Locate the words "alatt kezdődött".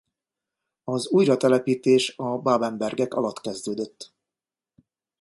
3.13-4.13